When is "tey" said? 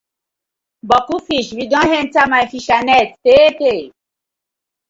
3.23-3.47, 3.59-3.79